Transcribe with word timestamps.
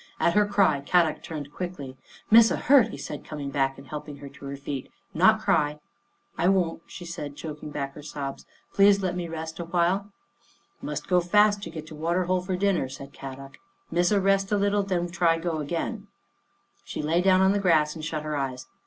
At 0.19 0.33
her 0.33 0.47
cry 0.47 0.81
Kadok 0.81 1.21
turned 1.21 1.53
quickly," 1.53 1.95
Missa 2.31 2.55
hurt," 2.57 2.87
he 2.87 2.97
said, 2.97 3.23
coming 3.23 3.51
back 3.51 3.77
and 3.77 3.85
help 3.85 4.09
ing 4.09 4.17
her 4.17 4.29
to 4.29 4.45
her 4.45 4.55
feet." 4.57 4.91
Not 5.23 5.39
cry."" 5.39 5.77
I 6.39 6.47
won't," 6.47 6.81
she 6.87 7.05
said, 7.05 7.35
choking 7.35 7.69
back 7.69 7.93
her 7.93 8.01
sobs." 8.01 8.47
Please 8.73 9.03
let 9.03 9.15
me 9.15 9.27
rest 9.27 9.59
awhile."" 9.59 10.09
Must 10.81 11.07
go 11.07 11.21
fast 11.21 11.61
to 11.61 11.69
get 11.69 11.85
to 11.85 11.93
water 11.93 12.23
hole 12.23 12.41
for 12.41 12.55
din 12.55 12.77
Jean 12.77 12.79
Finds 12.81 12.95
a 12.95 12.97
Friend 12.97 13.09
83 13.09 13.21
ner," 13.21 13.29
said 13.29 13.37
Kadok." 13.45 13.57
Missa 13.95 14.19
rest 14.19 14.51
a 14.51 14.57
little 14.57 14.79
and 14.81 14.89
then 14.89 15.07
try 15.09 15.37
go 15.37 15.59
again." 15.59 16.07
She 16.83 17.03
lay 17.03 17.21
down 17.21 17.41
on 17.41 17.51
the 17.51 17.59
grass 17.59 17.93
and 17.93 18.03
shut 18.03 18.23
her 18.23 18.35
eyes. 18.35 18.65